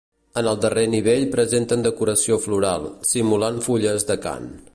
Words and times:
En 0.41 0.47
el 0.51 0.55
darrer 0.63 0.85
nivell 0.93 1.27
presenten 1.35 1.85
decoració 1.89 2.39
floral, 2.47 2.89
simulant 3.13 3.65
fulles 3.69 4.09
d'acant. 4.11 4.55